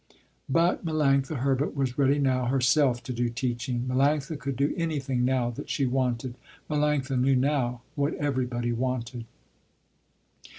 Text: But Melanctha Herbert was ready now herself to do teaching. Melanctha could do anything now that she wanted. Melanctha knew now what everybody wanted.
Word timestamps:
But 0.49 0.83
Melanctha 0.83 1.37
Herbert 1.41 1.75
was 1.75 1.95
ready 1.95 2.17
now 2.17 2.45
herself 2.45 3.03
to 3.03 3.13
do 3.13 3.29
teaching. 3.29 3.85
Melanctha 3.87 4.35
could 4.39 4.55
do 4.55 4.73
anything 4.75 5.23
now 5.23 5.51
that 5.51 5.69
she 5.69 5.85
wanted. 5.85 6.39
Melanctha 6.71 7.19
knew 7.21 7.35
now 7.35 7.83
what 7.93 8.15
everybody 8.15 8.71
wanted. 8.71 9.25